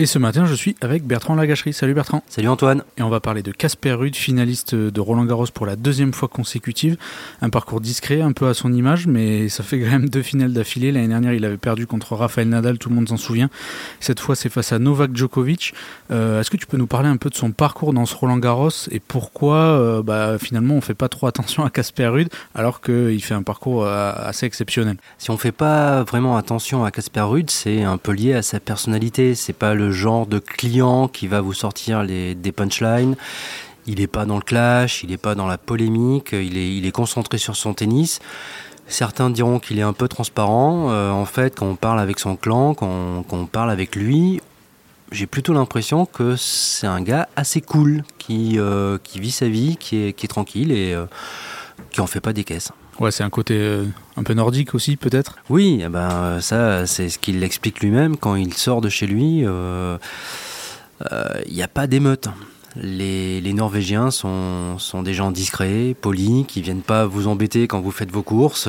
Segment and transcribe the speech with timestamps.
[0.00, 1.72] Et ce matin, je suis avec Bertrand Lagacherie.
[1.72, 2.22] Salut Bertrand.
[2.28, 2.84] Salut Antoine.
[2.98, 6.28] Et on va parler de Casper Ruud, finaliste de Roland Garros pour la deuxième fois
[6.28, 6.96] consécutive.
[7.42, 10.52] Un parcours discret, un peu à son image, mais ça fait quand même deux finales
[10.52, 10.92] d'affilée.
[10.92, 13.50] L'année dernière, il avait perdu contre Rafael Nadal, tout le monde s'en souvient.
[13.98, 15.74] Cette fois, c'est face à Novak Djokovic.
[16.12, 18.38] Euh, est-ce que tu peux nous parler un peu de son parcours dans ce Roland
[18.38, 22.80] Garros et pourquoi euh, bah, finalement on fait pas trop attention à Casper Ruud alors
[22.80, 24.98] qu'il fait un parcours euh, assez exceptionnel?
[25.18, 28.60] Si on fait pas vraiment attention à Casper Ruud, c'est un peu lié à sa
[28.60, 29.34] personnalité.
[29.34, 33.16] C'est pas le genre de client qui va vous sortir les, des punchlines.
[33.88, 37.38] Il n'est pas dans le clash, il n'est pas dans la polémique, il est, concentré
[37.38, 38.20] sur son tennis.
[38.86, 40.90] Certains diront qu'il est un peu transparent.
[40.90, 44.42] Euh, en fait, quand on parle avec son clan, quand on, parle avec lui,
[45.10, 49.96] j'ai plutôt l'impression que c'est un gars assez cool, qui, euh, vit sa vie, qui
[49.96, 51.06] est, qui est tranquille et euh,
[51.90, 52.72] qui en fait pas des caisses.
[53.00, 53.84] Ouais, c'est un côté euh,
[54.16, 55.36] un peu nordique aussi, peut-être?
[55.48, 58.16] Oui, eh ben, euh, ça, c'est ce qu'il explique lui-même.
[58.16, 59.98] Quand il sort de chez lui, il euh,
[61.48, 62.28] n'y a pas d'émeute.
[62.74, 68.10] Les, Norvégiens sont, des gens discrets, polis, qui viennent pas vous embêter quand vous faites
[68.10, 68.68] vos courses.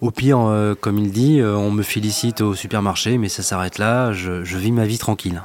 [0.00, 4.56] Au pire, comme il dit, on me félicite au supermarché, mais ça s'arrête là, je
[4.56, 5.42] vis ma vie tranquille.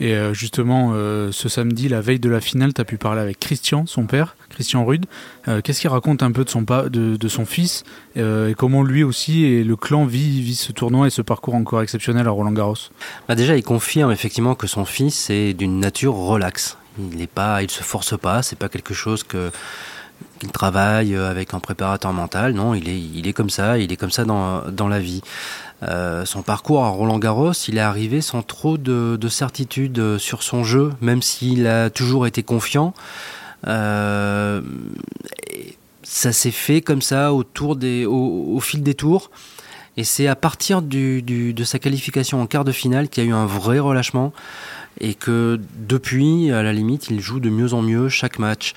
[0.00, 0.92] Et justement,
[1.32, 4.36] ce samedi, la veille de la finale, tu as pu parler avec Christian, son père,
[4.50, 5.06] Christian Rude.
[5.46, 7.84] Euh, qu'est-ce qu'il raconte un peu de son, de, son fils
[8.16, 11.54] euh, et comment lui aussi et le clan vit, vit ce tournoi et ce parcours
[11.54, 12.74] encore exceptionnel à Roland Garros?
[13.28, 16.76] Bah Déjà, il confirme effectivement que son fils est d'une nature relaxe.
[16.98, 17.28] Il
[17.62, 18.42] il se force pas.
[18.42, 19.50] C'est pas quelque chose que
[20.38, 22.52] qu'il travaille avec un préparateur mental.
[22.54, 23.78] Non, il est, il comme ça.
[23.78, 25.22] Il est comme ça dans, la vie.
[25.82, 30.42] Euh, son parcours à Roland Garros, il est arrivé sans trop de, de certitude sur
[30.42, 32.94] son jeu, même s'il a toujours été confiant.
[33.66, 34.60] Euh,
[36.02, 39.30] ça s'est fait comme ça au, fil des tours.
[39.96, 43.32] Et c'est à partir de sa qualification en quart de finale qu'il y a eu
[43.32, 44.32] un vrai relâchement.
[45.00, 48.74] Et que depuis, à la limite, il joue de mieux en mieux chaque match.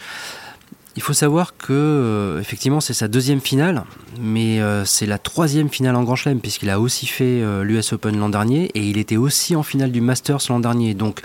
[0.95, 3.83] Il faut savoir que, euh, effectivement, c'est sa deuxième finale,
[4.19, 8.17] mais euh, c'est la troisième finale en Grand Chelem, puisqu'il a aussi fait l'US Open
[8.17, 10.93] l'an dernier, et il était aussi en finale du Masters l'an dernier.
[10.93, 11.21] Donc,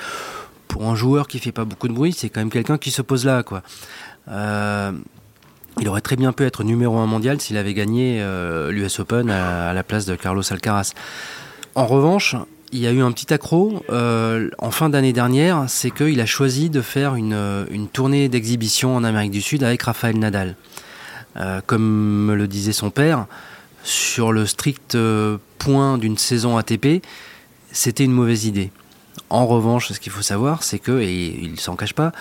[0.69, 3.03] pour un joueur qui fait pas beaucoup de bruit, c'est quand même quelqu'un qui se
[3.03, 3.63] pose là, quoi.
[4.29, 4.93] Euh,
[5.81, 9.31] il aurait très bien pu être numéro un mondial s'il avait gagné euh, l'US Open
[9.31, 10.93] à, la place de Carlos Alcaraz.
[11.75, 12.35] En revanche,
[12.73, 16.27] il y a eu un petit accro euh, en fin d'année dernière, c'est qu'il a
[16.27, 20.57] choisi de faire une, une tournée d'exhibition en Amérique du Sud avec Rafael Nadal.
[21.67, 23.27] comme me le disait son père,
[23.83, 24.97] sur le strict
[25.59, 27.05] point d'une saison ATP,
[27.73, 28.71] c'était une mauvaise idée.
[29.31, 32.13] En revanche, ce qu'il faut savoir, c'est que, et il s'en cache pas,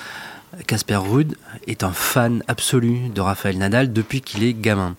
[0.67, 1.35] Casper Ruud
[1.67, 4.95] est un fan absolu de Rafael Nadal depuis qu'il est gamin.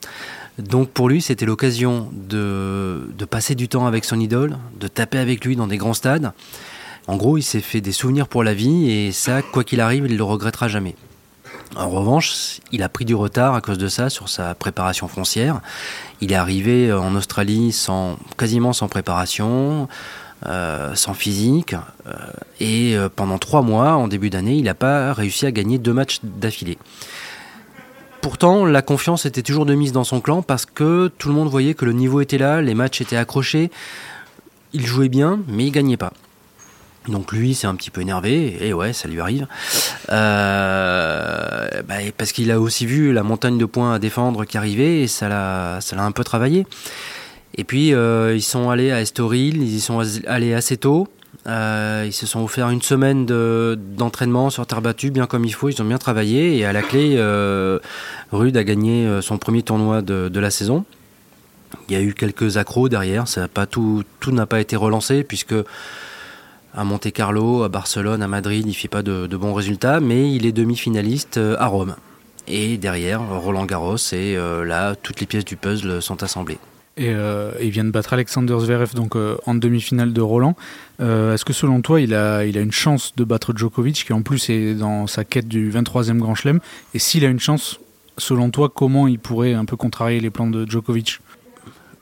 [0.59, 5.45] Donc pour lui, c'était l'occasion de, passer du temps avec son idole, de taper avec
[5.45, 6.33] lui dans des grands stades.
[7.07, 10.07] En gros, il s'est fait des souvenirs pour la vie et ça, quoi qu'il arrive,
[10.09, 10.97] il le regrettera jamais.
[11.77, 15.61] En revanche, il a pris du retard à cause de ça sur sa préparation foncière.
[16.21, 19.89] Il est arrivé en Australie sans, quasiment sans préparation.
[20.45, 21.75] Euh, sans physique.
[22.07, 22.13] Euh,
[22.61, 25.95] et euh, pendant trois mois, en début d'année, il n'a pas réussi à gagner deux
[25.95, 26.77] matchs d'affilée.
[28.27, 31.49] Pourtant, la confiance était toujours de mise dans son clan parce que tout le monde
[31.49, 33.71] voyait que le niveau était là, les matchs étaient accrochés.
[34.73, 36.13] Il jouait bien, mais il gagnait pas.
[37.07, 39.47] Donc lui, c'est un petit peu énervé, et ouais, ça lui arrive,
[40.09, 41.69] bah,
[42.19, 45.29] parce qu'il a aussi vu la montagne de points à défendre qui arrivait, et ça
[45.29, 46.67] l'a un peu travaillé.
[47.55, 51.07] Et puis, euh, ils sont allés à Estoril, ils y sont allés assez tôt.
[51.47, 55.69] Euh, ils se sont offerts une semaine d'entraînement sur terre battue, bien comme il faut.
[55.69, 56.57] Ils ont bien travaillé.
[56.59, 57.79] Et à la clé, euh,
[58.33, 60.85] Rude a gagné son premier tournoi de, la saison.
[61.89, 63.29] Il y a eu quelques accros derrière.
[63.29, 65.55] Ça pas tout, tout n'a pas été relancé puisque
[66.75, 70.33] à Monte Carlo, à Barcelone, à Madrid, il fait pas de, de bons résultats, mais
[70.35, 71.97] il est demi-finaliste à Rome.
[72.49, 76.59] Et derrière, Roland Garros, et là, toutes les pièces du puzzle sont assemblées.
[76.97, 80.57] et, euh, il vient de battre Alexander Zverev donc euh, en demi-finale de Roland.
[81.01, 84.13] Euh, est-ce que selon toi, il a, il a une chance de battre Djokovic, qui
[84.13, 86.61] en plus est dans sa quête du 23e Grand Chelem?
[86.95, 87.81] Et s'il a une chance,
[88.19, 91.21] selon toi, comment il pourrait un peu contrarier les plans de Djokovic?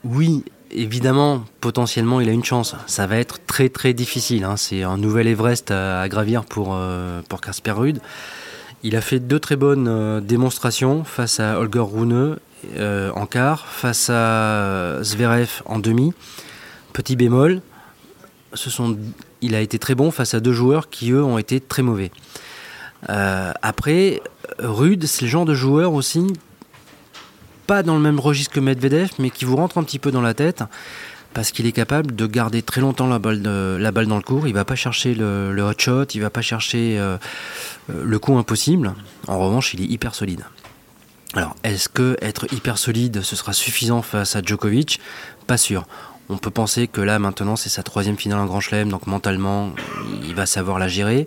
[0.05, 2.77] Oui, évidemment, potentiellement, il a une chance.
[2.87, 4.45] Ça va être très très difficile.
[4.45, 4.57] Hein.
[4.57, 6.79] C'est un nouvel Everest à, gravir pour,
[7.29, 8.01] pour Kasper Ruud.
[8.83, 12.37] Il a fait deux très bonnes démonstrations face à Holger Rune
[12.77, 16.13] euh, en quart, face à Zverev en demi.
[16.93, 17.61] Petit bémol,
[19.41, 22.11] il a été très bon face à deux joueurs qui, eux, ont été très mauvais.
[23.11, 24.23] Euh, après,
[24.59, 26.27] Rude, c'est le genre de joueur aussi,
[27.67, 30.21] pas dans le même registre que Medvedev, mais qui vous rentre un petit peu dans
[30.21, 30.63] la tête,
[31.33, 34.47] parce qu'il est capable de garder très longtemps la balle, dans le cours.
[34.47, 37.17] Il va pas chercher le, hot shot, il va pas chercher euh,
[37.89, 38.95] le coup impossible.
[39.27, 40.45] En revanche, il est hyper solide.
[41.35, 45.01] Alors, est-ce que être hyper solide, ce sera suffisant face à Djokovic?
[45.49, 45.85] Pas sûr.
[46.29, 49.73] On peut penser que là, maintenant, c'est sa troisième finale en Grand Chelem, donc mentalement,
[50.23, 51.27] il va savoir la gérer.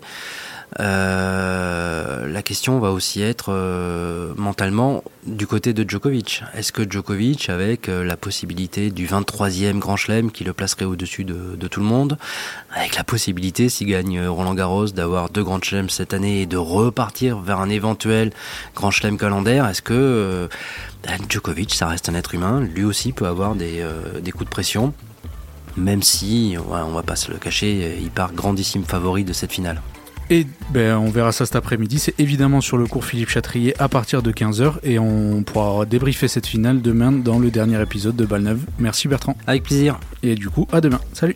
[0.80, 6.44] Euh, la question va aussi être euh, mentalement du côté de Djokovic.
[6.54, 11.24] Est-ce que Djokovic, avec euh, la possibilité du 23e Grand Chelem qui le placerait au-dessus
[11.24, 12.18] de, tout le monde,
[12.74, 16.58] avec la possibilité, s'il gagne Roland Garros, d'avoir deux Grands Chelems cette année et de
[16.58, 18.32] repartir vers un éventuel
[18.76, 20.50] Grand Chelem calendaire, est-ce que
[21.04, 23.86] ben, Djokovic, ça reste un être humain, lui aussi peut avoir des,
[24.22, 24.94] des coups de pression
[25.76, 29.80] même si, on va pas se le cacher, il part grandissime favori de cette finale.
[30.30, 32.00] Et ben, on verra ça cet après-midi.
[32.00, 36.28] C'est évidemment sur le cours Philippe Chatrier à partir de 15h et on pourra débriefer
[36.28, 39.38] cette finale demain dans le dernier épisode de Balle Merci Bertrand.
[39.48, 40.00] Avec plaisir.
[40.24, 41.00] Et du coup, à demain.
[41.14, 41.36] Salut.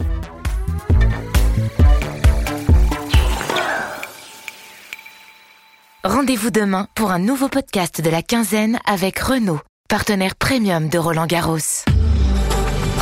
[6.04, 11.28] Rendez-vous demain pour un nouveau podcast de la quinzaine avec Renault, partenaire premium de Roland
[11.28, 11.86] Garros.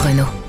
[0.04, 0.49] Renault.